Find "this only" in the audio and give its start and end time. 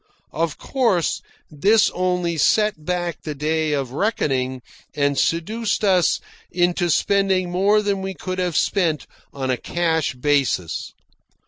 1.51-2.35